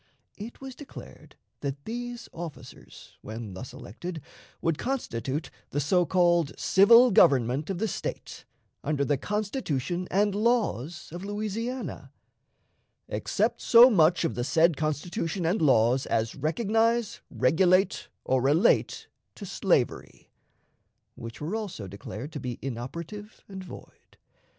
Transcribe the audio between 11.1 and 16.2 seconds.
of Louisiana, "except so much of the said Constitution and laws